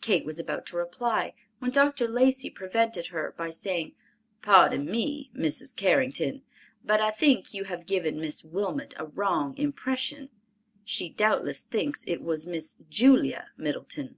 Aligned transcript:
Kate 0.00 0.24
was 0.24 0.40
about 0.40 0.66
to 0.66 0.76
reply, 0.76 1.34
when 1.60 1.70
Dr. 1.70 2.08
Lacey 2.08 2.50
prevented 2.50 3.06
her 3.14 3.32
by 3.38 3.50
saying, 3.50 3.94
"Pardon 4.42 4.86
me, 4.86 5.30
Mrs. 5.36 5.76
Carrington; 5.76 6.42
but 6.84 7.00
I 7.00 7.12
think 7.12 7.54
you 7.54 7.62
have 7.62 7.86
given 7.86 8.18
Miss 8.20 8.42
Wilmot 8.42 8.92
a 8.96 9.06
wrong 9.06 9.56
impression. 9.56 10.30
She 10.84 11.08
doubtless 11.10 11.62
thinks 11.62 12.02
it 12.08 12.22
was 12.22 12.44
Miss 12.44 12.74
Julia 12.90 13.50
Middleton." 13.56 14.16